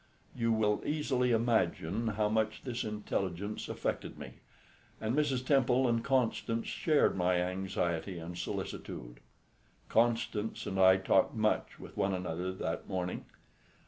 [0.35, 4.31] You will easily imagine how much this intelligence affected me;
[4.99, 5.45] and Mrs.
[5.45, 9.19] Temple and Constance shared my anxiety and solicitude.
[9.89, 13.25] Constance and I talked much with one another that morning.